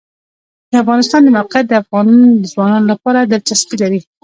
د 0.71 0.73
افغانستان 0.83 1.21
د 1.23 1.29
موقعیت 1.37 1.65
د 1.69 1.73
افغان 1.81 2.07
ځوانانو 2.51 2.89
لپاره 2.93 3.19
دلچسپي 3.31 3.75
لري. 3.81 4.01